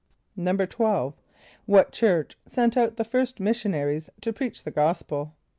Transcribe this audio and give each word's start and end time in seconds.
= 0.19 0.35
=12.= 0.35 1.13
What 1.67 1.91
church 1.91 2.35
sent 2.47 2.75
out 2.75 2.97
the 2.97 3.03
first 3.03 3.39
missionaries 3.39 4.09
to 4.21 4.33
preach 4.33 4.63
the 4.63 4.71
gospel? 4.71 5.35